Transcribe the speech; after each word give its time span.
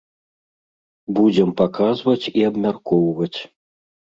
Будзем 1.17 1.49
паказваць 1.61 2.31
і 2.41 2.47
абмяркоўваць. 2.49 3.35